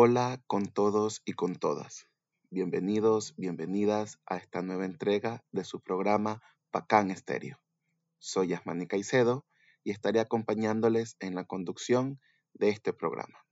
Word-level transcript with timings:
Hola 0.00 0.40
con 0.46 0.66
todos 0.66 1.22
y 1.24 1.32
con 1.32 1.56
todas. 1.56 2.06
Bienvenidos, 2.50 3.34
bienvenidas 3.36 4.20
a 4.26 4.36
esta 4.36 4.62
nueva 4.62 4.84
entrega 4.84 5.44
de 5.50 5.64
su 5.64 5.80
programa 5.80 6.40
Pacán 6.70 7.10
Estéreo. 7.10 7.58
Soy 8.20 8.50
Yasmani 8.50 8.86
Caicedo 8.86 9.44
y 9.82 9.90
estaré 9.90 10.20
acompañándoles 10.20 11.16
en 11.18 11.34
la 11.34 11.46
conducción 11.46 12.20
de 12.54 12.68
este 12.68 12.92
programa. 12.92 13.44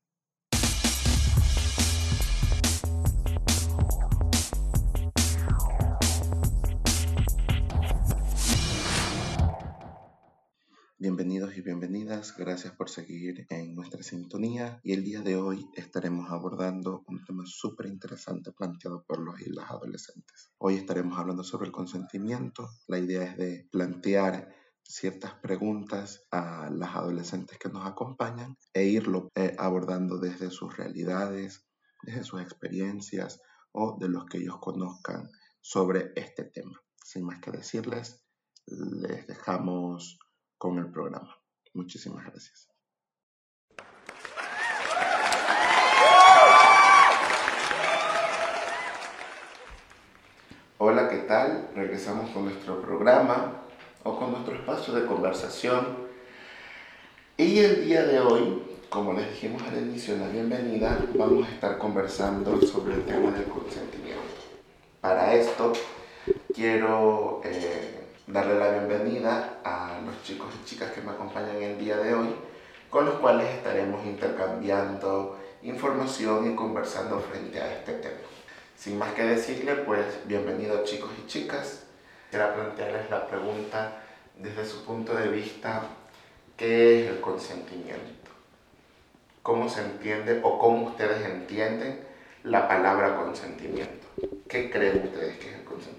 Bienvenidos 11.06 11.56
y 11.56 11.60
bienvenidas, 11.60 12.37
gracias 12.37 12.74
por 12.74 12.91
seguir 12.91 13.47
en 13.51 13.77
nuestra 13.77 14.02
sintonía 14.02 14.80
y 14.83 14.92
el 14.92 15.05
día 15.05 15.20
de 15.20 15.37
hoy 15.37 15.70
estaremos 15.77 16.33
abordando 16.33 17.05
un 17.06 17.24
tema 17.24 17.45
súper 17.47 17.87
interesante 17.87 18.51
planteado 18.51 19.05
por 19.05 19.20
los 19.20 19.41
y 19.41 19.50
las 19.50 19.70
adolescentes. 19.70 20.50
Hoy 20.59 20.74
estaremos 20.74 21.16
hablando 21.16 21.45
sobre 21.45 21.66
el 21.66 21.73
consentimiento, 21.73 22.69
la 22.88 22.98
idea 22.98 23.23
es 23.23 23.37
de 23.37 23.69
plantear 23.70 24.52
ciertas 24.83 25.34
preguntas 25.34 26.27
a 26.33 26.70
las 26.70 26.97
adolescentes 26.97 27.56
que 27.56 27.69
nos 27.69 27.86
acompañan 27.86 28.56
e 28.75 28.86
irlo 28.86 29.30
eh, 29.36 29.55
abordando 29.61 30.19
desde 30.19 30.50
sus 30.50 30.77
realidades, 30.77 31.69
desde 32.02 32.25
sus 32.25 32.42
experiencias 32.42 33.41
o 33.70 33.97
de 33.97 34.09
los 34.09 34.25
que 34.27 34.38
ellos 34.38 34.59
conozcan 34.59 35.30
sobre 35.61 36.11
este 36.16 36.42
tema. 36.42 36.83
Sin 36.97 37.27
más 37.27 37.38
que 37.38 37.52
decirles, 37.52 38.25
les 38.66 39.25
dejamos 39.28 40.19
con 40.59 40.79
el 40.79 40.91
programa. 40.91 41.37
Muchísimas 41.75 42.25
gracias. 42.25 42.69
Hola, 50.79 51.09
¿qué 51.09 51.19
tal? 51.19 51.71
Regresamos 51.75 52.31
con 52.31 52.45
nuestro 52.45 52.81
programa 52.83 53.62
o 54.05 54.19
con 54.19 54.31
nuestro 54.33 54.55
espacio 54.55 54.95
de 54.95 55.07
conversación. 55.07 56.07
Y 57.37 57.59
el 57.59 57.84
día 57.84 58.05
de 58.05 58.21
hoy, 58.21 58.62
como 58.89 59.12
les 59.12 59.29
dijimos 59.31 59.62
al 59.62 59.79
inicio 59.79 60.17
la 60.17 60.29
bienvenida, 60.29 60.99
vamos 61.15 61.49
a 61.49 61.51
estar 61.51 61.79
conversando 61.79 62.61
sobre 62.62 62.95
el 62.95 63.05
tema 63.05 63.31
del 63.31 63.45
consentimiento. 63.45 64.23
Para 65.01 65.34
esto, 65.34 65.73
quiero 66.55 67.41
eh, 67.45 67.75
darle 68.27 68.58
la 68.58 68.70
bienvenida 68.70 69.60
a 69.62 70.00
los 70.05 70.20
chicos 70.24 70.48
y 70.60 70.64
chicas 70.64 70.91
que 70.91 71.00
me 71.00 71.12
acompañan 71.12 71.62
el 71.62 71.78
día 71.78 71.96
de 71.96 72.12
hoy, 72.12 72.34
con 72.91 73.06
los 73.06 73.14
cuales 73.16 73.48
estaremos 73.55 74.05
intercambiando 74.05 75.38
información 75.62 76.52
y 76.52 76.56
conversando 76.56 77.20
frente 77.20 77.60
a 77.60 77.72
este 77.72 77.92
tema. 77.94 78.19
Sin 78.77 78.98
más 78.98 79.12
que 79.14 79.22
decirle, 79.22 79.77
pues 79.77 80.04
bienvenidos 80.24 80.91
chicos 80.91 81.10
y 81.22 81.27
chicas. 81.28 81.84
Quiero 82.30 82.52
plantearles 82.52 83.08
la 83.10 83.28
pregunta 83.28 84.02
desde 84.36 84.66
su 84.66 84.84
punto 84.84 85.14
de 85.14 85.28
vista, 85.28 85.82
¿qué 86.56 87.04
es 87.04 87.10
el 87.10 87.20
consentimiento? 87.20 88.32
¿Cómo 89.42 89.69
se 89.69 89.82
entiende 89.82 90.41
o 90.42 90.58
cómo 90.58 90.88
ustedes 90.88 91.24
entienden 91.24 92.00
la 92.42 92.66
palabra 92.66 93.16
consentimiento? 93.16 94.08
¿Qué 94.48 94.69
creen 94.69 95.02
ustedes 95.04 95.38
que 95.38 95.50
es 95.50 95.54
el 95.54 95.64
consentimiento? 95.64 95.95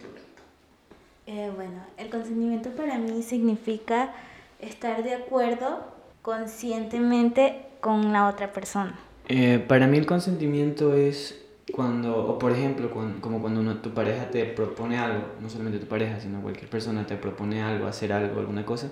Eh, 1.27 1.51
bueno, 1.53 1.83
el 1.97 2.09
consentimiento 2.09 2.69
para 2.69 2.97
mí 2.97 3.21
significa 3.21 4.13
estar 4.61 5.03
de 5.03 5.13
acuerdo 5.13 5.83
conscientemente 6.21 7.65
con 7.81 8.13
la 8.13 8.29
otra 8.29 8.53
persona. 8.53 8.97
Eh, 9.27 9.63
para 9.67 9.87
mí 9.87 9.97
el 9.97 10.05
consentimiento 10.05 10.93
es 10.93 11.43
cuando, 11.73 12.15
o 12.15 12.39
por 12.39 12.53
ejemplo, 12.53 12.89
como 13.19 13.41
cuando 13.41 13.59
uno, 13.59 13.81
tu 13.81 13.93
pareja 13.93 14.29
te 14.29 14.45
propone 14.45 14.97
algo, 14.97 15.25
no 15.41 15.49
solamente 15.49 15.79
tu 15.79 15.87
pareja, 15.87 16.17
sino 16.21 16.41
cualquier 16.41 16.69
persona 16.69 17.05
te 17.05 17.17
propone 17.17 17.61
algo, 17.61 17.87
hacer 17.87 18.13
algo, 18.13 18.39
alguna 18.39 18.65
cosa, 18.65 18.89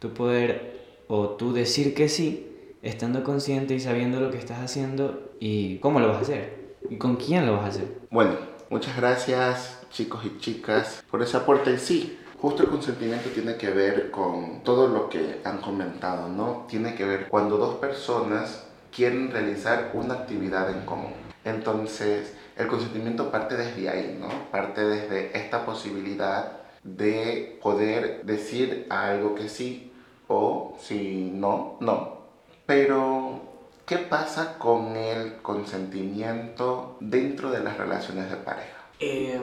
tú 0.00 0.12
poder 0.12 1.04
o 1.06 1.28
tú 1.30 1.52
decir 1.52 1.94
que 1.94 2.08
sí, 2.08 2.74
estando 2.82 3.22
consciente 3.22 3.74
y 3.74 3.80
sabiendo 3.80 4.18
lo 4.18 4.32
que 4.32 4.38
estás 4.38 4.58
haciendo 4.58 5.30
y 5.38 5.78
cómo 5.78 6.00
lo 6.00 6.08
vas 6.08 6.18
a 6.18 6.20
hacer 6.22 6.74
y 6.90 6.96
con 6.96 7.14
quién 7.14 7.46
lo 7.46 7.52
vas 7.52 7.64
a 7.64 7.68
hacer. 7.68 7.98
Bueno, 8.10 8.32
muchas 8.68 8.96
gracias 8.96 9.77
chicos 9.90 10.24
y 10.24 10.38
chicas, 10.38 11.04
por 11.10 11.22
ese 11.22 11.36
aporte. 11.36 11.72
Y 11.72 11.78
sí, 11.78 12.18
justo 12.40 12.62
el 12.62 12.68
consentimiento 12.68 13.30
tiene 13.30 13.56
que 13.56 13.70
ver 13.70 14.10
con 14.10 14.62
todo 14.62 14.88
lo 14.88 15.08
que 15.08 15.40
han 15.44 15.58
comentado, 15.58 16.28
¿no? 16.28 16.66
Tiene 16.68 16.94
que 16.94 17.04
ver 17.04 17.28
cuando 17.28 17.56
dos 17.56 17.76
personas 17.76 18.64
quieren 18.94 19.30
realizar 19.30 19.90
una 19.94 20.14
actividad 20.14 20.70
en 20.70 20.84
común. 20.84 21.12
Entonces, 21.44 22.34
el 22.56 22.66
consentimiento 22.66 23.30
parte 23.30 23.56
desde 23.56 23.88
ahí, 23.88 24.18
¿no? 24.20 24.28
Parte 24.50 24.84
desde 24.84 25.36
esta 25.38 25.64
posibilidad 25.64 26.52
de 26.82 27.58
poder 27.62 28.24
decir 28.24 28.86
algo 28.90 29.34
que 29.34 29.48
sí 29.48 29.92
o 30.26 30.76
si 30.80 31.30
no, 31.32 31.76
no. 31.80 32.18
Pero, 32.66 33.40
¿qué 33.86 33.96
pasa 33.98 34.58
con 34.58 34.96
el 34.96 35.36
consentimiento 35.36 36.96
dentro 37.00 37.50
de 37.50 37.60
las 37.60 37.78
relaciones 37.78 38.30
de 38.30 38.36
pareja? 38.36 38.76
Eh, 39.00 39.40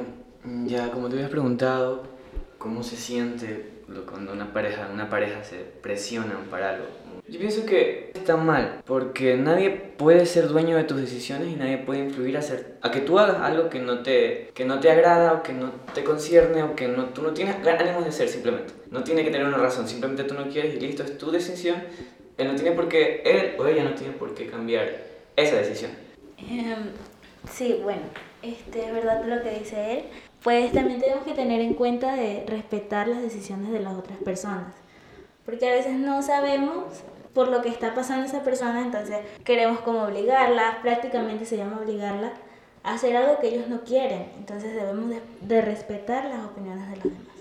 ya, 0.66 0.92
como 0.92 1.10
te 1.10 1.16
habías 1.16 1.30
preguntado, 1.30 2.04
¿cómo 2.58 2.84
se 2.84 2.96
siente 2.96 3.76
cuando 4.10 4.34
una 4.34 4.52
pareja, 4.52 4.90
una 4.92 5.10
pareja 5.10 5.44
se 5.44 5.58
presiona 5.58 6.40
para 6.50 6.72
algo? 6.72 6.86
Yo 7.28 7.40
pienso 7.40 7.66
que 7.66 8.12
está 8.14 8.38
mal, 8.38 8.84
porque 8.86 9.36
nadie 9.36 9.72
puede 9.72 10.26
ser 10.28 10.48
dueño 10.48 10.78
de 10.78 10.84
tus 10.84 11.02
decisiones 11.02 11.48
y 11.48 11.56
nadie 11.56 11.80
puede 11.80 12.02
influir 12.02 12.36
a, 12.36 12.40
hacer, 12.40 12.78
a 12.82 12.92
que 12.92 13.00
tú 13.00 13.18
hagas 13.18 13.42
algo 13.42 13.70
que 13.70 13.80
no, 13.80 14.04
te, 14.04 14.52
que 14.54 14.66
no 14.66 14.80
te 14.80 14.92
agrada 14.92 15.34
o 15.34 15.44
que 15.44 15.54
no 15.54 15.72
te 15.94 16.04
concierne 16.04 16.62
o 16.62 16.76
que 16.76 16.88
no, 16.88 17.06
tú 17.06 17.24
no 17.24 17.32
tienes 17.32 17.56
ánimos 17.56 18.04
de 18.04 18.10
hacer 18.10 18.30
simplemente. 18.30 18.74
No 18.92 19.04
tiene 19.04 19.24
que 19.24 19.32
tener 19.32 19.48
una 19.48 19.58
razón, 19.58 19.88
simplemente 19.88 20.24
tú 20.24 20.36
no 20.36 20.48
quieres 20.50 20.76
y 20.76 20.80
listo, 20.80 21.04
es 21.04 21.18
tu 21.18 21.32
decisión. 21.32 21.82
Él 22.38 22.48
no 22.48 22.56
tiene 22.56 22.72
por 22.72 22.88
qué, 22.88 23.24
él 23.26 23.56
o 23.58 23.66
ella 23.66 23.84
no 23.84 23.96
tiene 23.96 24.14
por 24.14 24.36
qué 24.36 24.48
cambiar 24.48 24.88
esa 25.36 25.56
decisión. 25.56 25.92
Em, 26.38 26.92
sí, 27.50 27.80
bueno, 27.82 28.04
este, 28.44 28.86
es 28.86 28.94
verdad 28.94 29.26
lo 29.26 29.42
que 29.42 29.60
dice 29.60 29.94
él 29.94 30.04
pues 30.46 30.72
también 30.72 31.02
tenemos 31.02 31.24
que 31.24 31.34
tener 31.34 31.60
en 31.60 31.74
cuenta 31.74 32.14
de 32.14 32.44
respetar 32.46 33.08
las 33.08 33.20
decisiones 33.20 33.72
de 33.72 33.80
las 33.80 33.96
otras 33.96 34.20
personas. 34.20 34.76
Porque 35.44 35.68
a 35.68 35.74
veces 35.74 35.96
no 35.96 36.22
sabemos 36.22 36.84
por 37.34 37.48
lo 37.48 37.64
que 37.64 37.70
está 37.70 37.96
pasando 37.96 38.28
esa 38.28 38.44
persona, 38.44 38.84
entonces 38.84 39.18
queremos 39.44 39.80
como 39.80 40.04
obligarla, 40.04 40.78
prácticamente 40.84 41.46
se 41.46 41.58
llama 41.58 41.80
obligarla 41.82 42.34
a 42.84 42.94
hacer 42.94 43.18
algo 43.18 43.40
que 43.40 43.56
ellos 43.56 43.68
no 43.70 43.82
quieren. 43.82 44.28
Entonces 44.38 44.76
debemos 44.76 45.10
de, 45.42 45.62
respetar 45.64 46.26
las 46.26 46.46
opiniones 46.46 46.92
de 46.92 46.96
los 46.98 47.04
demás. 47.06 47.36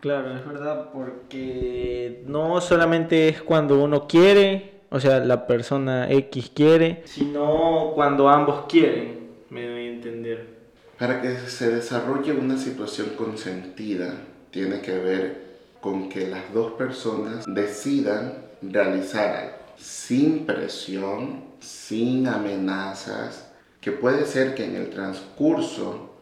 Claro, 0.00 0.34
es 0.38 0.46
verdad, 0.46 0.88
porque 0.94 2.22
no 2.26 2.62
solamente 2.62 3.28
es 3.28 3.42
cuando 3.42 3.84
uno 3.84 4.08
quiere, 4.08 4.80
o 4.88 5.00
sea, 5.00 5.18
la 5.20 5.46
persona 5.46 6.10
X 6.10 6.50
quiere, 6.54 7.02
sino 7.04 7.92
cuando 7.94 8.30
ambos 8.30 8.64
quieren, 8.70 9.32
me 9.50 9.68
doy 9.68 9.86
a 9.86 9.90
entender. 9.90 10.55
Para 10.98 11.20
que 11.20 11.36
se 11.36 11.68
desarrolle 11.70 12.32
una 12.32 12.56
situación 12.56 13.10
consentida, 13.16 14.14
tiene 14.50 14.80
que 14.80 14.96
ver 14.98 15.46
con 15.80 16.08
que 16.08 16.26
las 16.26 16.52
dos 16.54 16.72
personas 16.72 17.44
decidan 17.46 18.32
realizar 18.62 19.36
algo 19.36 19.56
sin 19.76 20.46
presión, 20.46 21.44
sin 21.60 22.26
amenazas, 22.26 23.48
que 23.80 23.92
puede 23.92 24.26
ser 24.26 24.54
que 24.54 24.64
en 24.64 24.76
el 24.76 24.90
transcurso 24.90 26.14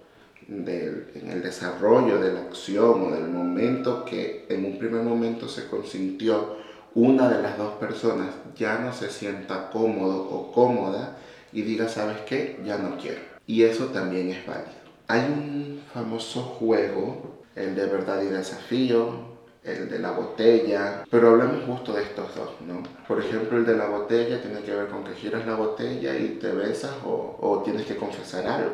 del, 0.49 1.09
en 1.15 1.31
el 1.31 1.43
desarrollo 1.43 2.19
de 2.19 2.33
la 2.33 2.41
acción 2.41 3.03
o 3.03 3.11
del 3.11 3.29
momento 3.29 4.05
que 4.05 4.47
en 4.49 4.65
un 4.65 4.79
primer 4.79 5.03
momento 5.03 5.49
se 5.49 5.67
consintió, 5.69 6.57
una 6.95 7.29
de 7.29 7.43
las 7.43 7.57
dos 7.59 7.75
personas 7.75 8.35
ya 8.57 8.79
no 8.79 8.93
se 8.93 9.11
sienta 9.11 9.71
cómodo 9.71 10.29
o 10.31 10.53
cómoda 10.53 11.17
y 11.53 11.63
diga, 11.63 11.89
¿sabes 11.89 12.19
qué? 12.27 12.61
Ya 12.65 12.79
no 12.79 12.99
quiero 12.99 13.34
y 13.47 13.63
eso 13.63 13.87
también 13.87 14.31
es 14.31 14.47
válido. 14.47 14.85
Hay 15.09 15.21
un 15.21 15.83
famoso 15.93 16.43
juego, 16.43 17.43
el 17.55 17.75
de 17.75 17.87
verdad 17.87 18.23
y 18.23 18.27
desafío, 18.27 19.35
el 19.63 19.89
de 19.89 19.99
la 19.99 20.11
botella, 20.11 21.05
pero 21.11 21.31
hablemos 21.31 21.65
justo 21.67 21.95
de 21.95 22.03
estos 22.03 22.35
dos, 22.35 22.51
¿no? 22.67 22.83
Por 23.09 23.21
ejemplo, 23.21 23.57
el 23.59 23.65
de 23.65 23.77
la 23.77 23.87
botella 23.87 24.41
tiene 24.43 24.61
que 24.61 24.75
ver 24.75 24.89
con 24.89 25.05
que 25.05 25.15
giras 25.15 25.47
la 25.47 25.57
botella 25.57 26.17
y 26.17 26.39
te 26.41 26.53
besas 26.53 26.93
o, 27.05 27.37
o 27.41 27.63
tienes 27.63 27.87
que 27.87 27.97
confesar 27.97 28.47
algo. 28.47 28.73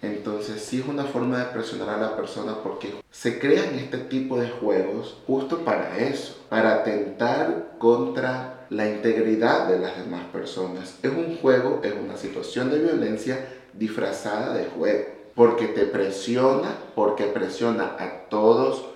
Entonces 0.00 0.62
sí 0.62 0.80
es 0.80 0.86
una 0.86 1.04
forma 1.04 1.38
de 1.38 1.46
presionar 1.46 1.88
a 1.88 1.98
la 1.98 2.16
persona 2.16 2.62
porque 2.62 2.94
se 3.10 3.40
crean 3.40 3.74
este 3.74 3.98
tipo 3.98 4.38
de 4.38 4.48
juegos 4.48 5.18
justo 5.26 5.64
para 5.64 5.98
eso, 5.98 6.36
para 6.48 6.74
atentar 6.74 7.72
contra 7.78 8.66
la 8.70 8.88
integridad 8.88 9.68
de 9.68 9.80
las 9.80 9.96
demás 9.96 10.26
personas. 10.26 10.98
Es 11.02 11.10
un 11.10 11.36
juego, 11.38 11.80
es 11.82 11.94
una 11.94 12.16
situación 12.16 12.70
de 12.70 12.78
violencia 12.78 13.44
disfrazada 13.78 14.54
de 14.54 14.66
juego, 14.66 15.06
porque 15.34 15.68
te 15.68 15.86
presiona, 15.86 16.76
porque 16.94 17.24
presiona 17.24 17.96
a 17.98 18.28
todos, 18.28 18.86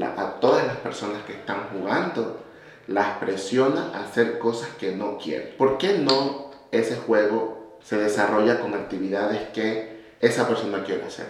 a 0.00 0.40
todas 0.40 0.66
las 0.66 0.76
personas 0.76 1.22
que 1.24 1.32
están 1.32 1.68
jugando, 1.72 2.40
las 2.86 3.18
presiona 3.18 3.92
a 3.94 4.04
hacer 4.04 4.38
cosas 4.38 4.70
que 4.78 4.96
no 4.96 5.18
quieren. 5.18 5.54
¿Por 5.56 5.78
qué 5.78 5.98
no 5.98 6.50
ese 6.70 6.96
juego 6.96 7.78
se 7.82 7.96
desarrolla 7.96 8.60
con 8.60 8.74
actividades 8.74 9.48
que 9.50 10.00
esa 10.20 10.46
persona 10.46 10.84
quiere 10.84 11.04
hacer. 11.04 11.26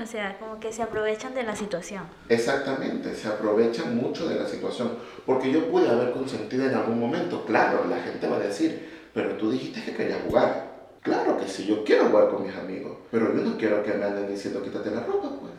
O 0.00 0.06
sea, 0.06 0.36
como 0.38 0.60
que 0.60 0.72
se 0.72 0.82
aprovechan 0.82 1.34
de 1.34 1.42
la 1.42 1.56
situación. 1.56 2.04
Exactamente, 2.28 3.14
se 3.14 3.28
aprovechan 3.28 3.96
mucho 3.96 4.28
de 4.28 4.36
la 4.36 4.46
situación. 4.46 4.98
Porque 5.24 5.50
yo 5.50 5.70
pude 5.70 5.88
haber 5.88 6.12
consentido 6.12 6.66
en 6.66 6.74
algún 6.74 7.00
momento, 7.00 7.44
claro, 7.46 7.84
la 7.88 7.98
gente 7.98 8.28
va 8.28 8.36
a 8.36 8.40
decir, 8.40 9.08
pero 9.14 9.36
tú 9.36 9.50
dijiste 9.50 9.82
que 9.82 9.94
querías 9.94 10.20
jugar. 10.26 10.67
Claro 11.02 11.38
que 11.38 11.48
sí, 11.48 11.66
yo 11.66 11.84
quiero 11.84 12.06
jugar 12.06 12.28
con 12.28 12.46
mis 12.46 12.54
amigos, 12.54 12.96
pero 13.10 13.34
yo 13.34 13.42
no 13.42 13.56
quiero 13.56 13.82
que 13.82 13.94
me 13.94 14.04
anden 14.04 14.28
diciendo 14.28 14.62
quítate 14.62 14.90
la 14.90 15.00
ropa, 15.04 15.28
pues. 15.40 15.52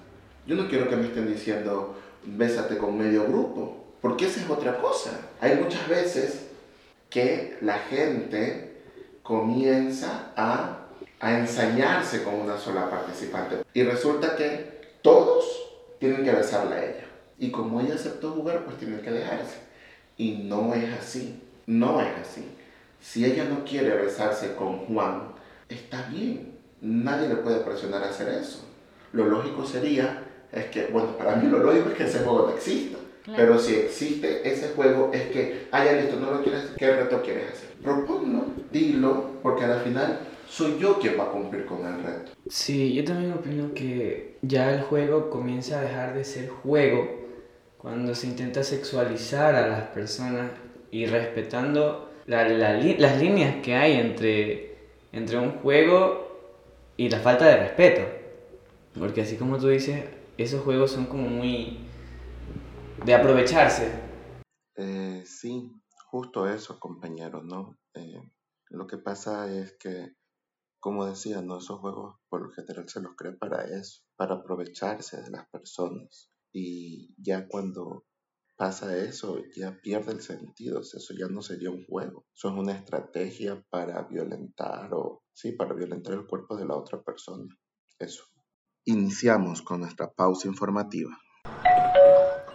Yo 0.45 0.55
no 0.55 0.67
quiero 0.67 0.89
que 0.89 0.95
me 0.95 1.05
estén 1.05 1.27
diciendo 1.27 1.95
bésate 2.23 2.77
con 2.77 2.97
medio 2.97 3.25
grupo, 3.25 3.85
porque 4.01 4.25
esa 4.25 4.41
es 4.41 4.49
otra 4.49 4.79
cosa. 4.79 5.11
Hay 5.39 5.55
muchas 5.55 5.87
veces 5.87 6.47
que 7.09 7.57
la 7.61 7.79
gente 7.79 8.81
comienza 9.23 10.31
a, 10.35 10.87
a 11.19 11.39
ensañarse 11.39 12.23
con 12.23 12.35
una 12.35 12.57
sola 12.57 12.89
participante 12.89 13.57
y 13.73 13.83
resulta 13.83 14.35
que 14.35 14.79
todos 15.01 15.45
tienen 15.99 16.23
que 16.23 16.31
besarla 16.31 16.75
a 16.75 16.85
ella. 16.85 17.05
Y 17.37 17.51
como 17.51 17.79
ella 17.79 17.95
aceptó 17.95 18.31
jugar, 18.31 18.65
pues 18.65 18.77
tienen 18.77 19.01
que 19.01 19.11
dejarse. 19.11 19.57
Y 20.17 20.43
no 20.43 20.73
es 20.73 20.91
así, 20.99 21.41
no 21.65 22.01
es 22.01 22.09
así. 22.21 22.45
Si 22.99 23.25
ella 23.25 23.45
no 23.45 23.63
quiere 23.63 23.95
besarse 23.95 24.55
con 24.55 24.85
Juan, 24.85 25.33
está 25.67 26.07
bien. 26.09 26.57
Nadie 26.81 27.29
le 27.29 27.35
puede 27.35 27.59
presionar 27.59 28.03
a 28.03 28.09
hacer 28.09 28.29
eso. 28.29 28.65
Lo 29.13 29.25
lógico 29.25 29.65
sería, 29.65 30.23
es 30.51 30.65
que, 30.65 30.87
bueno, 30.87 31.17
para 31.17 31.35
mí 31.35 31.49
lo 31.49 31.59
lógico 31.59 31.89
es 31.89 31.95
que 31.95 32.03
ese 32.05 32.19
juego 32.19 32.47
no 32.47 32.55
exista. 32.55 32.97
Pero 33.35 33.59
si 33.59 33.75
existe 33.75 34.49
ese 34.49 34.69
juego, 34.69 35.11
es 35.13 35.23
que, 35.29 35.67
ah, 35.71 35.85
ya 35.85 35.93
listo, 35.93 36.19
no 36.19 36.31
lo 36.31 36.41
quieres, 36.41 36.71
¿qué 36.77 36.95
reto 36.95 37.21
quieres 37.21 37.51
hacer? 37.51 37.69
Proponlo, 37.83 38.45
dilo, 38.71 39.33
porque 39.43 39.65
al 39.65 39.81
final 39.81 40.19
soy 40.47 40.79
yo 40.79 40.99
quien 40.99 41.19
va 41.19 41.25
a 41.25 41.31
cumplir 41.31 41.65
con 41.65 41.85
el 41.85 42.03
reto. 42.03 42.31
Sí, 42.49 42.93
yo 42.93 43.03
también 43.03 43.33
opino 43.33 43.73
que 43.73 44.37
ya 44.41 44.73
el 44.73 44.81
juego 44.81 45.29
comienza 45.29 45.79
a 45.79 45.83
dejar 45.83 46.15
de 46.15 46.23
ser 46.23 46.49
juego 46.49 47.07
cuando 47.77 48.15
se 48.15 48.27
intenta 48.27 48.63
sexualizar 48.63 49.55
a 49.55 49.67
las 49.67 49.83
personas 49.89 50.51
y 50.91 51.05
respetando 51.05 52.08
las 52.29 53.19
líneas 53.21 53.63
que 53.63 53.75
hay 53.75 53.93
entre, 53.93 54.77
entre 55.11 55.37
un 55.37 55.59
juego 55.59 56.27
y 56.95 57.09
la 57.09 57.19
falta 57.19 57.45
de 57.45 57.57
respeto. 57.57 58.01
Porque 58.97 59.21
así 59.21 59.35
como 59.35 59.57
tú 59.57 59.67
dices, 59.67 60.05
esos 60.37 60.63
juegos 60.63 60.91
son 60.91 61.05
como 61.07 61.27
muy 61.27 61.79
de 63.03 63.13
aprovecharse. 63.13 63.91
Eh, 64.75 65.23
sí, 65.25 65.71
justo 66.11 66.47
eso, 66.47 66.79
compañeros, 66.79 67.43
¿no? 67.45 67.77
Eh, 67.95 68.21
lo 68.69 68.85
que 68.85 68.97
pasa 68.97 69.51
es 69.51 69.75
que, 69.79 70.13
como 70.79 71.05
decía, 71.05 71.41
¿no? 71.41 71.57
Esos 71.57 71.79
juegos 71.79 72.17
por 72.29 72.41
lo 72.41 72.51
general 72.51 72.87
se 72.87 73.01
los 73.01 73.15
crean 73.15 73.37
para 73.37 73.63
eso, 73.65 74.03
para 74.15 74.35
aprovecharse 74.35 75.21
de 75.21 75.31
las 75.31 75.47
personas. 75.49 76.31
Y 76.51 77.13
ya 77.17 77.47
cuando 77.47 78.05
pasa 78.59 78.93
eso, 78.97 79.41
ya 79.55 79.79
pierde 79.81 80.11
el 80.11 80.21
sentido, 80.21 80.81
eso 80.81 81.13
ya 81.17 81.27
no 81.29 81.41
sería 81.41 81.71
un 81.71 81.85
juego, 81.85 82.25
eso 82.35 82.49
es 82.49 82.55
una 82.55 82.73
estrategia 82.73 83.63
para 83.69 84.01
violentar 84.03 84.93
o, 84.93 85.23
sí, 85.31 85.53
para 85.53 85.73
violentar 85.73 86.13
el 86.15 86.27
cuerpo 86.27 86.57
de 86.57 86.65
la 86.65 86.75
otra 86.75 87.01
persona. 87.01 87.47
Eso. 87.97 88.25
Iniciamos 88.83 89.61
con 89.61 89.79
nuestra 89.79 90.11
pausa 90.11 90.49
informativa. 90.49 91.17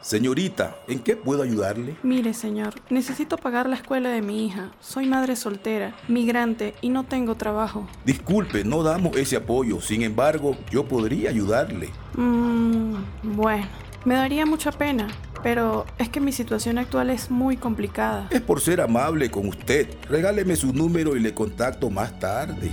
Señorita, 0.03 0.77
¿en 0.89 1.03
qué 1.03 1.17
puedo 1.17 1.43
ayudarle? 1.43 1.97
Mire, 2.03 2.35
señor, 2.35 2.75
necesito 2.91 3.39
pagar 3.39 3.67
la 3.67 3.77
escuela 3.77 4.11
de 4.11 4.21
mi 4.21 4.45
hija. 4.45 4.73
Soy 4.81 5.07
madre 5.07 5.37
soltera, 5.37 5.97
migrante 6.09 6.75
y 6.83 6.91
no 6.91 7.05
tengo 7.05 7.37
trabajo. 7.37 7.89
Disculpe, 8.05 8.63
no 8.63 8.83
damos 8.83 9.17
ese 9.17 9.37
apoyo. 9.37 9.81
Sin 9.81 10.03
embargo, 10.03 10.55
yo 10.71 10.85
podría 10.87 11.31
ayudarle. 11.31 11.89
Mmm, 12.19 12.97
bueno, 13.23 13.67
me 14.05 14.17
daría 14.17 14.45
mucha 14.45 14.71
pena, 14.71 15.09
pero 15.45 15.85
es 15.99 16.09
que 16.09 16.21
mi 16.21 16.33
situación 16.33 16.79
actual 16.79 17.11
es 17.11 17.31
muy 17.31 17.59
complicada. 17.59 18.29
Es 18.31 18.41
por 18.41 18.61
ser 18.61 18.81
amable 18.81 19.31
con 19.31 19.47
usted. 19.47 19.87
Regáleme 20.09 20.57
su 20.57 20.73
número 20.73 21.17
y 21.17 21.21
le 21.21 21.35
contacto 21.35 21.91
más 21.91 22.19
tarde. 22.19 22.71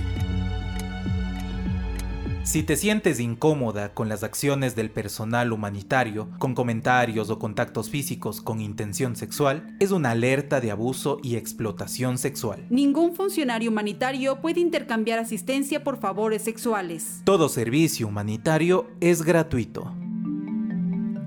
Si 2.44 2.64
te 2.64 2.76
sientes 2.76 3.20
incómoda 3.20 3.94
con 3.94 4.08
las 4.08 4.24
acciones 4.24 4.74
del 4.74 4.90
personal 4.90 5.52
humanitario, 5.52 6.28
con 6.38 6.54
comentarios 6.54 7.30
o 7.30 7.38
contactos 7.38 7.88
físicos 7.88 8.40
con 8.40 8.60
intención 8.60 9.14
sexual, 9.16 9.76
es 9.78 9.92
una 9.92 10.10
alerta 10.10 10.60
de 10.60 10.72
abuso 10.72 11.18
y 11.22 11.36
explotación 11.36 12.18
sexual. 12.18 12.66
Ningún 12.68 13.14
funcionario 13.14 13.70
humanitario 13.70 14.40
puede 14.40 14.60
intercambiar 14.60 15.20
asistencia 15.20 15.84
por 15.84 15.98
favores 15.98 16.42
sexuales. 16.42 17.20
Todo 17.24 17.48
servicio 17.48 18.08
humanitario 18.08 18.90
es 19.00 19.22
gratuito. 19.22 19.92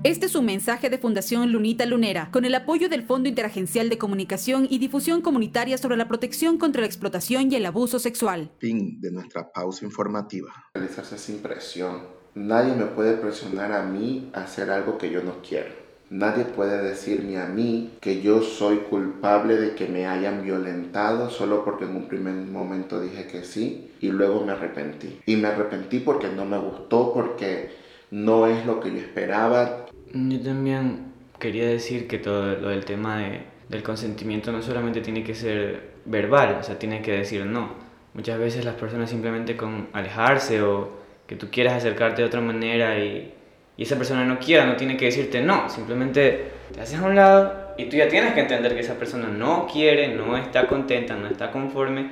Este 0.06 0.26
es 0.26 0.36
un 0.36 0.44
mensaje 0.44 0.88
de 0.88 0.98
Fundación 0.98 1.50
Lunita 1.50 1.84
Lunera, 1.84 2.30
con 2.30 2.44
el 2.44 2.54
apoyo 2.54 2.88
del 2.88 3.02
Fondo 3.02 3.28
Interagencial 3.28 3.88
de 3.88 3.98
Comunicación 3.98 4.68
y 4.70 4.78
Difusión 4.78 5.20
Comunitaria 5.20 5.78
sobre 5.78 5.96
la 5.96 6.06
protección 6.06 6.58
contra 6.58 6.82
la 6.82 6.86
explotación 6.86 7.50
y 7.50 7.56
el 7.56 7.66
abuso 7.66 7.98
sexual. 7.98 8.52
Fin 8.60 9.00
de 9.00 9.10
nuestra 9.10 9.50
pausa 9.50 9.84
informativa. 9.84 10.70
Realizarse 10.74 11.18
sin 11.18 11.38
presión. 11.38 12.02
Nadie 12.36 12.76
me 12.76 12.84
puede 12.84 13.14
presionar 13.16 13.72
a 13.72 13.82
mí 13.82 14.30
a 14.32 14.44
hacer 14.44 14.70
algo 14.70 14.96
que 14.96 15.10
yo 15.10 15.24
no 15.24 15.42
quiero. 15.42 15.74
Nadie 16.08 16.44
puede 16.44 16.80
decirme 16.84 17.38
a 17.38 17.46
mí 17.46 17.94
que 18.00 18.22
yo 18.22 18.42
soy 18.42 18.76
culpable 18.88 19.56
de 19.56 19.74
que 19.74 19.88
me 19.88 20.06
hayan 20.06 20.44
violentado 20.44 21.30
solo 21.30 21.64
porque 21.64 21.84
en 21.84 21.96
un 21.96 22.06
primer 22.06 22.32
momento 22.32 23.00
dije 23.00 23.26
que 23.26 23.42
sí 23.42 23.90
y 24.00 24.12
luego 24.12 24.44
me 24.44 24.52
arrepentí. 24.52 25.18
Y 25.26 25.34
me 25.34 25.48
arrepentí 25.48 25.98
porque 25.98 26.28
no 26.28 26.44
me 26.44 26.58
gustó, 26.58 27.12
porque 27.12 27.84
no 28.12 28.46
es 28.46 28.64
lo 28.66 28.78
que 28.78 28.92
yo 28.92 28.98
esperaba. 28.98 29.85
Yo 30.12 30.40
también 30.40 31.12
quería 31.38 31.66
decir 31.66 32.06
que 32.06 32.18
todo 32.18 32.56
lo 32.56 32.68
del 32.68 32.84
tema 32.84 33.18
de, 33.18 33.40
del 33.68 33.82
consentimiento 33.82 34.52
no 34.52 34.62
solamente 34.62 35.00
tiene 35.00 35.22
que 35.24 35.34
ser 35.34 35.96
verbal, 36.04 36.58
o 36.60 36.62
sea, 36.62 36.78
tiene 36.78 37.02
que 37.02 37.12
decir 37.12 37.44
no. 37.44 37.74
Muchas 38.14 38.38
veces 38.38 38.64
las 38.64 38.76
personas 38.76 39.10
simplemente 39.10 39.56
con 39.56 39.88
alejarse 39.92 40.62
o 40.62 40.90
que 41.26 41.36
tú 41.36 41.48
quieras 41.50 41.74
acercarte 41.74 42.22
de 42.22 42.28
otra 42.28 42.40
manera 42.40 42.98
y, 42.98 43.34
y 43.76 43.82
esa 43.82 43.96
persona 43.96 44.24
no 44.24 44.38
quiera, 44.38 44.64
no 44.64 44.76
tiene 44.76 44.96
que 44.96 45.06
decirte 45.06 45.42
no, 45.42 45.68
simplemente 45.68 46.50
te 46.72 46.80
haces 46.80 46.98
a 46.98 47.04
un 47.04 47.14
lado 47.14 47.74
y 47.76 47.86
tú 47.86 47.96
ya 47.96 48.08
tienes 48.08 48.32
que 48.32 48.40
entender 48.40 48.74
que 48.74 48.80
esa 48.80 48.94
persona 48.94 49.28
no 49.28 49.66
quiere, 49.70 50.14
no 50.14 50.36
está 50.36 50.66
contenta, 50.66 51.14
no 51.14 51.26
está 51.26 51.50
conforme 51.50 52.10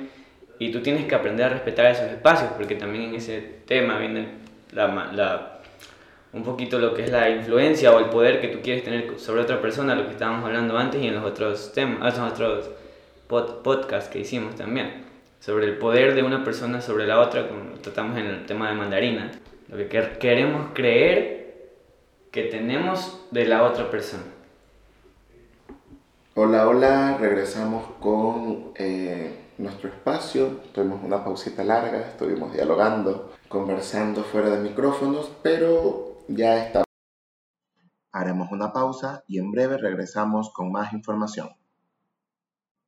y 0.59 0.71
tú 0.71 0.81
tienes 0.81 1.05
que 1.05 1.15
aprender 1.15 1.47
a 1.47 1.49
respetar 1.49 1.87
esos 1.87 2.11
espacios 2.11 2.51
porque 2.55 2.75
también 2.75 3.05
en 3.05 3.15
ese 3.15 3.39
tema 3.65 3.97
viene 3.97 4.27
la, 4.73 4.87
la 5.11 5.54
un 6.35 6.43
poquito 6.43 6.79
lo 6.79 6.93
que 6.93 7.03
es 7.03 7.11
la 7.11 7.29
influencia 7.29 7.95
o 7.95 7.99
el 7.99 8.09
poder 8.09 8.41
que 8.41 8.49
tú 8.49 8.59
quieres 8.61 8.83
tener 8.83 9.17
sobre 9.17 9.41
otra 9.41 9.61
persona, 9.61 9.95
lo 9.95 10.05
que 10.05 10.11
estábamos 10.11 10.43
hablando 10.43 10.77
antes 10.77 11.01
y 11.01 11.07
en 11.07 11.15
los 11.15 11.23
otros 11.23 11.71
temas, 11.73 12.17
los 12.17 12.31
otros 12.31 12.69
podcasts 13.63 14.09
que 14.09 14.19
hicimos 14.19 14.53
también, 14.55 15.05
sobre 15.39 15.65
el 15.65 15.77
poder 15.77 16.13
de 16.13 16.23
una 16.23 16.43
persona 16.43 16.81
sobre 16.81 17.07
la 17.07 17.21
otra, 17.21 17.47
como 17.47 17.79
tratamos 17.81 18.17
en 18.17 18.25
el 18.25 18.45
tema 18.45 18.69
de 18.69 18.75
mandarina, 18.75 19.31
lo 19.69 19.77
que 19.77 19.87
queremos 20.19 20.71
creer 20.73 21.55
que 22.31 22.43
tenemos 22.43 23.25
de 23.31 23.45
la 23.45 23.63
otra 23.63 23.89
persona. 23.89 24.23
Hola, 26.33 26.67
hola, 26.67 27.17
regresamos 27.17 27.85
con 28.01 28.73
eh, 28.75 29.31
nuestro 29.57 29.87
espacio, 29.87 30.59
tuvimos 30.73 31.01
una 31.01 31.23
pausita 31.23 31.63
larga, 31.63 32.09
estuvimos 32.09 32.51
dialogando, 32.51 33.31
conversando 33.47 34.21
fuera 34.21 34.49
de 34.49 34.59
micrófonos, 34.59 35.31
pero 35.41 36.14
ya 36.27 36.65
está. 36.65 36.83
Haremos 38.11 38.51
una 38.51 38.71
pausa 38.71 39.23
y 39.27 39.39
en 39.39 39.51
breve 39.51 39.77
regresamos 39.77 40.51
con 40.53 40.71
más 40.71 40.93
información. 40.93 41.49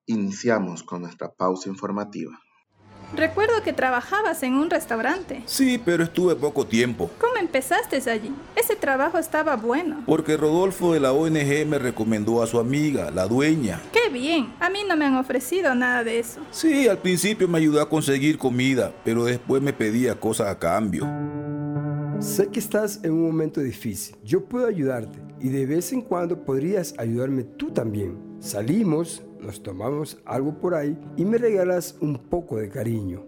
Iniciamos 0.06 0.84
con 0.84 1.02
nuestra 1.02 1.34
pausa 1.34 1.70
informativa. 1.70 2.40
Recuerdo 3.16 3.64
que 3.64 3.72
trabajabas 3.72 4.44
en 4.44 4.56
un 4.56 4.70
restaurante. 4.70 5.42
Sí, 5.46 5.82
pero 5.84 6.04
estuve 6.04 6.36
poco 6.36 6.66
tiempo. 6.66 7.10
¿Cómo 7.20 7.38
empezaste 7.38 7.98
allí? 8.10 8.34
Ese 8.56 8.76
trabajo 8.76 9.18
estaba 9.18 9.56
bueno. 9.56 10.04
Porque 10.06 10.36
Rodolfo 10.36 10.94
de 10.94 11.00
la 11.00 11.14
ONG 11.14 11.66
me 11.66 11.80
recomendó 11.80 12.44
a 12.44 12.48
su 12.48 12.60
amiga, 12.60 13.10
la 13.12 13.28
dueña. 13.28 13.82
¡Qué 13.94 14.10
bien! 14.10 14.54
A 14.60 14.70
mí 14.70 14.80
no 14.88 14.98
me 14.98 15.06
han 15.06 15.16
ofrecido 15.16 15.74
nada 15.74 16.04
de 16.04 16.20
eso. 16.20 16.42
Sí, 16.52 16.88
al 16.90 16.98
principio 16.98 17.48
me 17.48 17.60
ayudó 17.60 17.82
a 17.82 17.90
conseguir 17.90 18.38
comida, 18.38 18.92
pero 19.06 19.24
después 19.24 19.62
me 19.62 19.72
pedía 19.72 20.20
cosas 20.20 20.48
a 20.48 20.60
cambio. 20.60 21.08
Sé 22.20 22.48
que 22.50 22.60
estás 22.60 23.00
en 23.04 23.12
un 23.12 23.28
momento 23.28 23.62
difícil. 23.62 24.16
Yo 24.24 24.46
puedo 24.46 24.66
ayudarte 24.66 25.20
y 25.40 25.50
de 25.50 25.68
vez 25.68 25.94
en 25.94 26.02
cuando 26.02 26.44
podrías 26.44 26.96
ayudarme 26.98 27.44
tú 27.44 27.70
también. 27.70 28.18
Salimos, 28.40 29.24
nos 29.40 29.62
tomamos 29.62 30.18
algo 30.26 30.60
por 30.60 30.74
ahí 30.74 30.98
y 31.16 31.26
me 31.26 31.38
regalas 31.38 31.96
un 32.02 32.18
poco 32.18 32.58
de 32.58 32.70
cariño. 32.70 33.24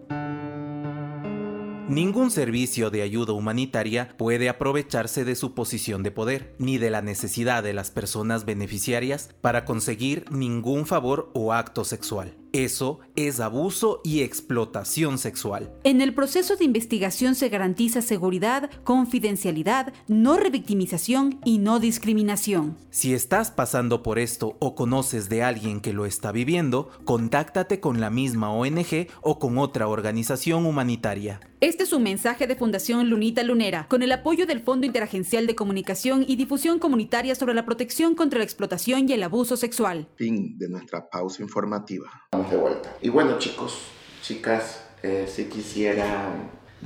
Ningún 1.88 2.32
servicio 2.32 2.90
de 2.90 3.02
ayuda 3.02 3.32
humanitaria 3.32 4.14
puede 4.16 4.48
aprovecharse 4.48 5.24
de 5.24 5.36
su 5.36 5.54
posición 5.54 6.02
de 6.02 6.10
poder, 6.10 6.54
ni 6.58 6.78
de 6.78 6.90
la 6.90 7.00
necesidad 7.00 7.62
de 7.62 7.72
las 7.72 7.92
personas 7.92 8.44
beneficiarias 8.44 9.30
para 9.40 9.64
conseguir 9.64 10.24
ningún 10.32 10.84
favor 10.86 11.30
o 11.34 11.52
acto 11.52 11.84
sexual. 11.84 12.39
Eso 12.52 13.00
es 13.14 13.38
abuso 13.38 14.00
y 14.02 14.22
explotación 14.22 15.18
sexual. 15.18 15.72
En 15.84 16.00
el 16.00 16.14
proceso 16.14 16.56
de 16.56 16.64
investigación 16.64 17.34
se 17.34 17.48
garantiza 17.48 18.02
seguridad, 18.02 18.70
confidencialidad, 18.82 19.92
no 20.08 20.36
revictimización 20.36 21.38
y 21.44 21.58
no 21.58 21.78
discriminación. 21.78 22.76
Si 22.90 23.14
estás 23.14 23.50
pasando 23.50 24.02
por 24.02 24.18
esto 24.18 24.56
o 24.58 24.74
conoces 24.74 25.28
de 25.28 25.42
alguien 25.42 25.80
que 25.80 25.92
lo 25.92 26.06
está 26.06 26.32
viviendo, 26.32 26.90
contáctate 27.04 27.80
con 27.80 28.00
la 28.00 28.10
misma 28.10 28.52
ONG 28.52 29.06
o 29.22 29.38
con 29.38 29.58
otra 29.58 29.86
organización 29.86 30.66
humanitaria. 30.66 31.40
Este 31.60 31.82
es 31.82 31.92
un 31.92 32.02
mensaje 32.02 32.46
de 32.46 32.56
Fundación 32.56 33.10
Lunita 33.10 33.42
Lunera, 33.42 33.86
con 33.86 34.02
el 34.02 34.10
apoyo 34.12 34.46
del 34.46 34.62
Fondo 34.62 34.86
Interagencial 34.86 35.46
de 35.46 35.54
Comunicación 35.54 36.24
y 36.26 36.36
Difusión 36.36 36.78
Comunitaria 36.78 37.34
sobre 37.34 37.52
la 37.52 37.66
protección 37.66 38.14
contra 38.14 38.38
la 38.38 38.46
explotación 38.46 39.06
y 39.06 39.12
el 39.12 39.22
abuso 39.22 39.58
sexual. 39.58 40.08
Fin 40.16 40.56
de 40.56 40.70
nuestra 40.70 41.10
pausa 41.10 41.42
informativa. 41.42 42.10
Vamos 42.32 42.50
de 42.50 42.56
vuelta. 42.56 42.96
Y 43.02 43.10
bueno 43.10 43.36
chicos, 43.38 43.78
chicas, 44.22 44.86
eh, 45.02 45.26
si 45.28 45.50
quisiera 45.50 46.32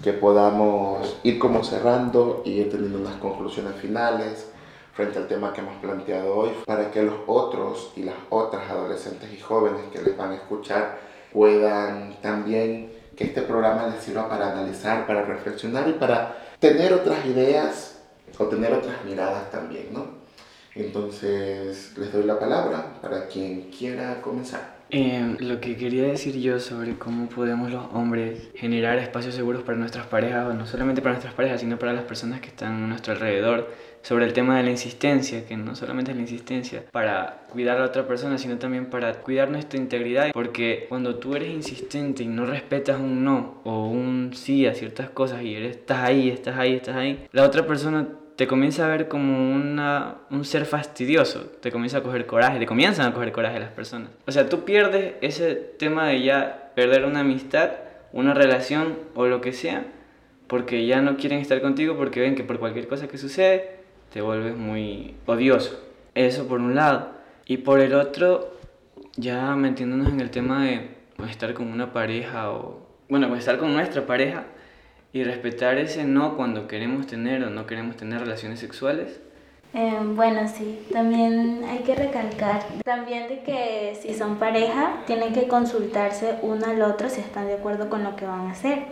que 0.02 0.12
podamos 0.12 1.20
ir 1.22 1.38
como 1.38 1.62
cerrando 1.62 2.42
y 2.44 2.54
ir 2.54 2.68
teniendo 2.68 2.98
unas 2.98 3.14
conclusiones 3.18 3.76
finales 3.76 4.50
frente 4.92 5.18
al 5.18 5.28
tema 5.28 5.52
que 5.52 5.60
hemos 5.60 5.76
planteado 5.76 6.34
hoy, 6.34 6.50
para 6.66 6.90
que 6.90 7.00
los 7.00 7.20
otros 7.28 7.92
y 7.94 8.02
las 8.02 8.16
otras 8.28 8.68
adolescentes 8.68 9.32
y 9.32 9.38
jóvenes 9.38 9.82
que 9.92 10.02
les 10.02 10.16
van 10.16 10.32
a 10.32 10.34
escuchar 10.34 10.98
puedan 11.32 12.20
también 12.20 12.93
que 13.16 13.24
este 13.24 13.42
programa 13.42 13.88
les 13.88 14.02
sirva 14.02 14.28
para 14.28 14.52
analizar, 14.52 15.06
para 15.06 15.24
reflexionar 15.24 15.88
y 15.88 15.92
para 15.92 16.36
tener 16.58 16.92
otras 16.92 17.24
ideas 17.26 18.02
o 18.38 18.44
tener 18.46 18.72
otras 18.72 19.04
miradas 19.04 19.50
también, 19.50 19.92
¿no? 19.92 20.24
Entonces 20.74 21.96
les 21.96 22.12
doy 22.12 22.24
la 22.24 22.38
palabra 22.38 22.98
para 23.00 23.28
quien 23.28 23.70
quiera 23.70 24.20
comenzar. 24.20 24.74
Eh, 24.90 25.36
lo 25.38 25.60
que 25.60 25.76
quería 25.76 26.04
decir 26.04 26.36
yo 26.36 26.60
sobre 26.60 26.96
cómo 26.96 27.28
podemos 27.28 27.70
los 27.70 27.86
hombres 27.92 28.50
generar 28.54 28.98
espacios 28.98 29.34
seguros 29.34 29.62
para 29.62 29.78
nuestras 29.78 30.06
parejas, 30.06 30.46
o 30.46 30.54
no 30.54 30.66
solamente 30.66 31.00
para 31.00 31.14
nuestras 31.14 31.34
parejas, 31.34 31.60
sino 31.60 31.78
para 31.78 31.92
las 31.92 32.04
personas 32.04 32.40
que 32.40 32.48
están 32.48 32.84
a 32.84 32.86
nuestro 32.86 33.12
alrededor, 33.12 33.70
sobre 34.04 34.26
el 34.26 34.34
tema 34.34 34.58
de 34.58 34.64
la 34.64 34.70
insistencia, 34.70 35.46
que 35.46 35.56
no 35.56 35.74
solamente 35.74 36.10
es 36.10 36.16
la 36.16 36.22
insistencia 36.22 36.84
para 36.92 37.44
cuidar 37.50 37.78
a 37.78 37.80
la 37.80 37.86
otra 37.86 38.06
persona, 38.06 38.36
sino 38.36 38.58
también 38.58 38.86
para 38.86 39.14
cuidar 39.14 39.50
nuestra 39.50 39.80
integridad, 39.80 40.30
porque 40.32 40.84
cuando 40.90 41.16
tú 41.16 41.34
eres 41.34 41.48
insistente 41.48 42.22
y 42.22 42.26
no 42.26 42.44
respetas 42.44 43.00
un 43.00 43.24
no 43.24 43.62
o 43.64 43.88
un 43.88 44.32
sí 44.34 44.66
a 44.66 44.74
ciertas 44.74 45.08
cosas 45.08 45.42
y 45.42 45.54
eres, 45.54 45.76
estás 45.76 46.04
ahí, 46.04 46.28
estás 46.28 46.58
ahí, 46.58 46.74
estás 46.74 46.96
ahí, 46.96 47.26
la 47.32 47.44
otra 47.44 47.66
persona 47.66 48.06
te 48.36 48.46
comienza 48.46 48.84
a 48.84 48.88
ver 48.88 49.08
como 49.08 49.54
una, 49.54 50.16
un 50.30 50.44
ser 50.44 50.66
fastidioso, 50.66 51.40
te 51.62 51.72
comienza 51.72 51.98
a 51.98 52.02
coger 52.02 52.26
coraje, 52.26 52.58
te 52.58 52.66
comienzan 52.66 53.06
a 53.06 53.14
coger 53.14 53.32
coraje 53.32 53.58
las 53.58 53.70
personas. 53.70 54.10
O 54.26 54.32
sea, 54.32 54.50
tú 54.50 54.64
pierdes 54.64 55.14
ese 55.22 55.54
tema 55.54 56.08
de 56.08 56.22
ya 56.22 56.72
perder 56.74 57.06
una 57.06 57.20
amistad, 57.20 57.70
una 58.12 58.34
relación 58.34 58.98
o 59.14 59.26
lo 59.26 59.40
que 59.40 59.52
sea, 59.52 59.86
porque 60.46 60.84
ya 60.84 61.00
no 61.00 61.16
quieren 61.16 61.38
estar 61.38 61.62
contigo 61.62 61.96
porque 61.96 62.20
ven 62.20 62.34
que 62.34 62.44
por 62.44 62.58
cualquier 62.58 62.86
cosa 62.86 63.08
que 63.08 63.16
sucede, 63.16 63.83
te 64.14 64.22
vuelves 64.22 64.56
muy 64.56 65.16
odioso. 65.26 65.76
Eso 66.14 66.46
por 66.46 66.60
un 66.60 66.76
lado. 66.76 67.08
Y 67.46 67.56
por 67.56 67.80
el 67.80 67.94
otro, 67.94 68.56
ya 69.16 69.56
metiéndonos 69.56 70.12
en 70.12 70.20
el 70.20 70.30
tema 70.30 70.64
de 70.64 70.88
pues, 71.16 71.32
estar 71.32 71.52
con 71.52 71.66
una 71.66 71.92
pareja 71.92 72.52
o, 72.52 72.78
bueno, 73.08 73.26
pues, 73.26 73.40
estar 73.40 73.58
con 73.58 73.72
nuestra 73.72 74.06
pareja 74.06 74.44
y 75.12 75.24
respetar 75.24 75.78
ese 75.78 76.04
no 76.04 76.36
cuando 76.36 76.68
queremos 76.68 77.08
tener 77.08 77.42
o 77.42 77.50
no 77.50 77.66
queremos 77.66 77.96
tener 77.96 78.20
relaciones 78.20 78.60
sexuales. 78.60 79.20
Eh, 79.74 79.98
bueno, 80.14 80.46
sí, 80.46 80.78
también 80.92 81.64
hay 81.64 81.80
que 81.80 81.96
recalcar 81.96 82.62
también 82.84 83.26
de 83.28 83.42
que 83.42 83.98
si 84.00 84.14
son 84.14 84.36
pareja, 84.36 85.02
tienen 85.08 85.32
que 85.32 85.48
consultarse 85.48 86.36
uno 86.42 86.66
al 86.66 86.80
otro 86.82 87.08
si 87.08 87.20
están 87.20 87.48
de 87.48 87.54
acuerdo 87.54 87.90
con 87.90 88.04
lo 88.04 88.14
que 88.14 88.26
van 88.26 88.46
a 88.46 88.52
hacer. 88.52 88.84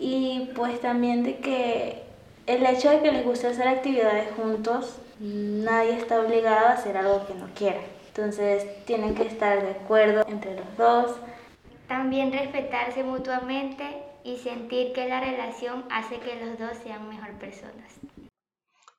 Y 0.00 0.50
pues 0.56 0.80
también 0.80 1.22
de 1.22 1.36
que 1.36 2.05
el 2.46 2.64
hecho 2.64 2.90
de 2.90 3.02
que 3.02 3.12
les 3.12 3.24
guste 3.24 3.48
hacer 3.48 3.66
actividades 3.66 4.32
juntos, 4.36 4.98
nadie 5.18 5.98
está 5.98 6.20
obligado 6.20 6.68
a 6.68 6.72
hacer 6.72 6.96
algo 6.96 7.26
que 7.26 7.34
no 7.34 7.48
quiera. 7.54 7.80
Entonces 8.08 8.84
tienen 8.86 9.14
que 9.14 9.24
estar 9.24 9.62
de 9.62 9.72
acuerdo 9.72 10.24
entre 10.28 10.54
los 10.54 10.76
dos. 10.76 11.16
También 11.88 12.32
respetarse 12.32 13.02
mutuamente 13.02 14.02
y 14.24 14.38
sentir 14.38 14.92
que 14.92 15.08
la 15.08 15.20
relación 15.20 15.84
hace 15.90 16.18
que 16.20 16.44
los 16.44 16.58
dos 16.58 16.78
sean 16.82 17.08
mejor 17.08 17.32
personas. 17.38 17.92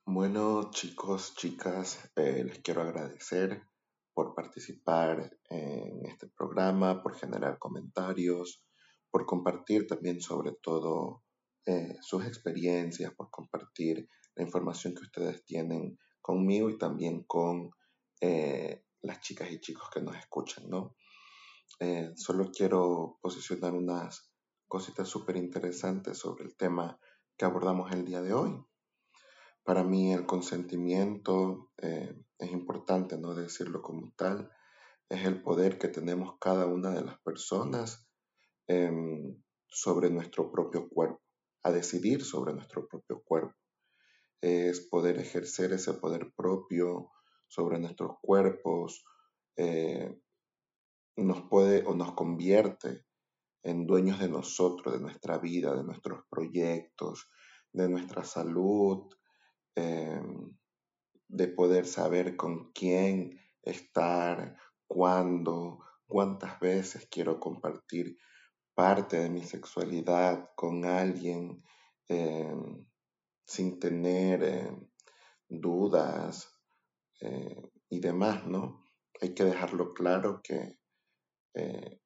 Bueno, 0.05 0.69
chicos, 0.71 1.35
chicas, 1.35 2.11
eh, 2.15 2.43
les 2.45 2.59
quiero 2.59 2.81
agradecer 2.81 3.61
por 4.13 4.33
participar 4.33 5.31
en 5.49 6.05
este 6.05 6.27
programa, 6.27 7.01
por 7.03 7.15
generar 7.15 7.59
comentarios, 7.59 8.63
por 9.11 9.25
compartir 9.25 9.85
también 9.85 10.21
sobre 10.21 10.53
todo 10.61 11.23
eh, 11.69 11.97
sus 11.99 12.25
experiencias, 12.25 13.13
por 13.13 13.29
compartir 13.29 14.07
la 14.35 14.43
información 14.43 14.95
que 14.95 15.01
ustedes 15.01 15.43
tienen 15.43 15.99
conmigo 16.21 16.69
y 16.69 16.77
también 16.77 17.23
con 17.23 17.71
eh, 18.21 18.85
las 19.01 19.19
chicas 19.19 19.51
y 19.51 19.59
chicos 19.59 19.89
que 19.93 19.99
nos 20.01 20.15
escuchan, 20.15 20.69
¿no? 20.69 20.95
Eh, 21.81 22.13
solo 22.15 22.51
quiero 22.55 23.19
posicionar 23.21 23.73
unas 23.73 24.31
cositas 24.65 25.09
súper 25.09 25.35
interesantes 25.35 26.17
sobre 26.17 26.45
el 26.45 26.55
tema 26.55 26.97
que 27.35 27.43
abordamos 27.43 27.91
el 27.91 28.05
día 28.05 28.21
de 28.21 28.31
hoy. 28.31 28.63
Para 29.65 29.83
mí 29.83 30.13
el 30.13 30.25
consentimiento 30.25 31.73
es 31.81 32.51
importante 32.51 33.17
no 33.17 33.35
decirlo 33.35 33.81
como 33.81 34.13
tal, 34.15 34.49
es 35.09 35.25
el 35.25 35.41
poder 35.41 35.77
que 35.77 35.89
tenemos 35.89 36.37
cada 36.39 36.65
una 36.65 36.91
de 36.91 37.03
las 37.03 37.19
personas 37.19 38.07
em, 38.67 39.43
sobre 39.67 40.09
nuestro 40.09 40.49
propio 40.49 40.87
cuerpo 40.87 41.26
a 41.63 41.71
decidir 41.71 42.23
sobre 42.23 42.53
nuestro 42.53 42.87
propio 42.87 43.21
cuerpo. 43.23 43.55
Es 44.41 44.81
poder 44.81 45.17
ejercer 45.19 45.73
ese 45.73 45.93
poder 45.93 46.31
propio 46.35 47.11
sobre 47.47 47.79
nuestros 47.79 48.17
cuerpos, 48.21 49.03
eh, 49.55 50.21
nos 51.15 51.41
puede 51.49 51.83
o 51.85 51.95
nos 51.95 52.13
convierte 52.13 53.05
en 53.63 53.87
dueños 53.87 54.19
de 54.19 54.29
nosotros, 54.29 54.93
de 54.93 54.99
nuestra 54.99 55.39
vida, 55.39 55.75
de 55.75 55.83
nuestros 55.83 56.21
proyectos, 56.29 57.27
de 57.73 57.89
nuestra 57.89 58.23
salud, 58.23 59.13
eh, 59.75 60.21
de 61.27 61.47
poder 61.47 61.85
saber 61.85 62.37
con 62.37 62.71
quién 62.71 63.39
estar, 63.63 64.57
cuándo, 64.87 65.79
cuántas 66.05 66.59
veces 66.59 67.07
quiero 67.11 67.39
compartir 67.39 68.17
parte 68.77 69.17
de 69.17 69.29
mi 69.31 69.41
sexualidad 69.41 70.51
con 70.55 70.85
alguien 70.85 71.63
em, 72.07 72.85
sin 73.43 73.79
tener 73.79 74.43
em, 74.43 74.87
dudas 75.49 76.47
eh, 77.21 77.71
y 77.89 77.99
demás, 77.99 78.45
¿no? 78.45 78.85
Hay 79.19 79.33
que 79.33 79.45
dejarlo 79.45 79.95
claro 79.95 80.41
que 80.43 80.77
eh, 81.55 82.01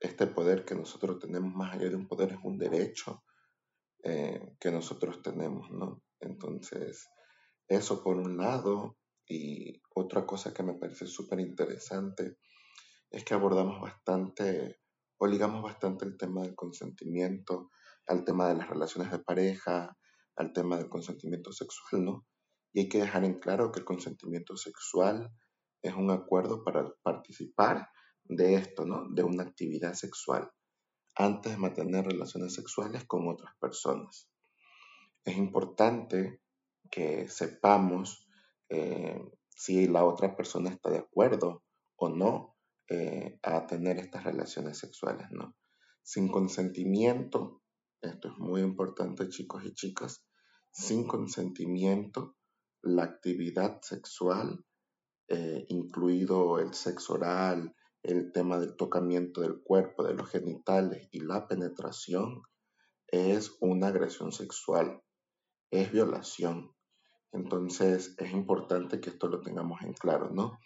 este 0.00 0.26
poder 0.26 0.64
que 0.64 0.74
nosotros 0.74 1.18
tenemos 1.18 1.54
más 1.54 1.74
allá 1.74 1.90
de 1.90 1.96
un 1.96 2.08
poder 2.08 2.32
es 2.32 2.38
un 2.42 2.56
derecho 2.56 3.22
eh, 4.02 4.56
que 4.58 4.70
nosotros 4.70 5.20
tenemos, 5.20 5.70
¿no? 5.72 6.04
Entonces, 6.20 7.06
eso 7.68 8.02
por 8.02 8.16
un 8.16 8.38
lado, 8.38 8.96
y 9.28 9.82
otra 9.94 10.24
cosa 10.24 10.54
que 10.54 10.62
me 10.62 10.78
parece 10.78 11.06
súper 11.06 11.40
interesante 11.40 12.38
es 13.10 13.24
que 13.24 13.34
abordamos 13.34 13.78
bastante 13.78 14.83
o 15.18 15.26
ligamos 15.26 15.62
bastante 15.62 16.04
el 16.04 16.16
tema 16.16 16.42
del 16.42 16.54
consentimiento 16.54 17.70
al 18.06 18.24
tema 18.24 18.48
de 18.48 18.56
las 18.56 18.68
relaciones 18.68 19.10
de 19.10 19.18
pareja, 19.18 19.96
al 20.36 20.52
tema 20.52 20.76
del 20.76 20.88
consentimiento 20.88 21.52
sexual, 21.52 22.04
¿no? 22.04 22.26
Y 22.72 22.80
hay 22.80 22.88
que 22.88 22.98
dejar 22.98 23.24
en 23.24 23.38
claro 23.38 23.72
que 23.72 23.80
el 23.80 23.86
consentimiento 23.86 24.56
sexual 24.56 25.30
es 25.82 25.94
un 25.94 26.10
acuerdo 26.10 26.64
para 26.64 26.92
participar 27.02 27.88
de 28.24 28.54
esto, 28.54 28.84
¿no? 28.84 29.08
De 29.10 29.22
una 29.22 29.44
actividad 29.44 29.94
sexual 29.94 30.50
antes 31.16 31.52
de 31.52 31.58
mantener 31.58 32.06
relaciones 32.06 32.54
sexuales 32.54 33.04
con 33.04 33.28
otras 33.28 33.54
personas. 33.60 34.28
Es 35.24 35.36
importante 35.36 36.40
que 36.90 37.28
sepamos 37.28 38.28
eh, 38.68 39.20
si 39.48 39.86
la 39.86 40.04
otra 40.04 40.36
persona 40.36 40.70
está 40.70 40.90
de 40.90 40.98
acuerdo 40.98 41.62
o 41.96 42.08
no 42.08 42.53
eh, 42.88 43.38
a 43.42 43.66
tener 43.66 43.98
estas 43.98 44.24
relaciones 44.24 44.78
sexuales, 44.78 45.28
¿no? 45.30 45.56
Sin 46.02 46.28
consentimiento, 46.28 47.62
esto 48.00 48.28
es 48.28 48.38
muy 48.38 48.60
importante 48.60 49.28
chicos 49.28 49.64
y 49.64 49.72
chicas, 49.72 50.24
sin 50.70 51.06
consentimiento, 51.06 52.36
la 52.82 53.04
actividad 53.04 53.80
sexual, 53.80 54.64
eh, 55.28 55.64
incluido 55.68 56.58
el 56.58 56.74
sexo 56.74 57.14
oral, 57.14 57.74
el 58.02 58.32
tema 58.32 58.58
del 58.58 58.76
tocamiento 58.76 59.40
del 59.40 59.62
cuerpo, 59.62 60.04
de 60.04 60.12
los 60.12 60.28
genitales 60.28 61.08
y 61.10 61.20
la 61.20 61.48
penetración, 61.48 62.42
es 63.06 63.56
una 63.60 63.88
agresión 63.88 64.32
sexual, 64.32 65.02
es 65.70 65.90
violación. 65.90 66.74
Entonces 67.32 68.14
es 68.18 68.32
importante 68.32 69.00
que 69.00 69.10
esto 69.10 69.28
lo 69.28 69.40
tengamos 69.40 69.80
en 69.82 69.94
claro, 69.94 70.30
¿no? 70.30 70.58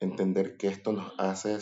Entender 0.00 0.56
que 0.56 0.68
esto 0.68 0.92
nos 0.92 1.12
hace 1.18 1.58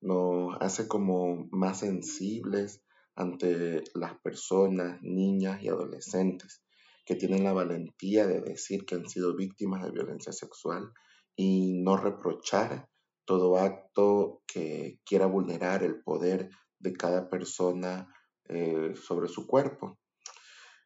nos 0.00 0.56
hace 0.60 0.86
como 0.86 1.48
más 1.50 1.80
sensibles 1.80 2.84
ante 3.16 3.82
las 3.94 4.16
personas, 4.20 5.00
niñas 5.02 5.60
y 5.62 5.68
adolescentes 5.68 6.62
que 7.04 7.16
tienen 7.16 7.42
la 7.42 7.52
valentía 7.52 8.26
de 8.26 8.40
decir 8.40 8.84
que 8.84 8.94
han 8.94 9.08
sido 9.08 9.34
víctimas 9.34 9.82
de 9.82 9.90
violencia 9.90 10.32
sexual 10.32 10.92
y 11.34 11.72
no 11.82 11.96
reprochar 11.96 12.88
todo 13.24 13.58
acto 13.58 14.42
que 14.46 15.00
quiera 15.04 15.26
vulnerar 15.26 15.82
el 15.82 16.02
poder 16.02 16.50
de 16.78 16.92
cada 16.92 17.28
persona 17.28 18.12
eh, 18.48 18.94
sobre 18.94 19.28
su 19.28 19.46
cuerpo. 19.46 19.98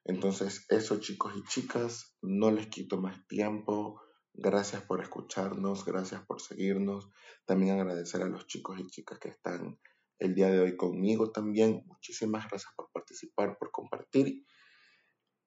Entonces, 0.05 0.65
eso 0.69 0.99
chicos 0.99 1.33
y 1.37 1.43
chicas, 1.45 2.17
no 2.23 2.51
les 2.51 2.67
quito 2.69 3.01
más 3.01 3.27
tiempo. 3.27 4.01
Gracias 4.35 4.83
por 4.83 5.03
escucharnos, 5.03 5.85
gracias 5.85 6.25
por 6.25 6.41
seguirnos. 6.41 7.11
También 7.45 7.79
agradecer 7.79 8.23
a 8.23 8.29
los 8.29 8.47
chicos 8.47 8.79
y 8.81 8.87
chicas 8.87 9.19
que 9.19 9.29
están 9.29 9.79
el 10.19 10.35
día 10.35 10.51
de 10.51 10.61
hoy 10.61 10.77
conmigo 10.77 11.31
también. 11.31 11.83
Muchísimas 11.87 12.49
gracias 12.49 12.73
por 12.75 12.91
participar, 12.93 13.59
por 13.59 13.71
compartir. 13.71 14.45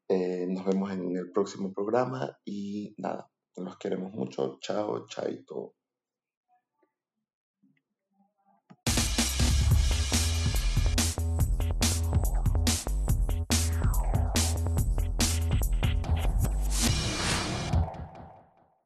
Eh, 0.08 0.46
nos 0.48 0.66
vemos 0.66 0.92
en 0.92 1.16
el 1.18 1.32
próximo 1.32 1.74
programa 1.74 2.38
y 2.46 2.94
nada, 2.98 3.32
los 3.56 3.78
queremos 3.78 4.14
mucho. 4.14 4.60
Chao, 4.62 5.08
chaito. 5.08 5.76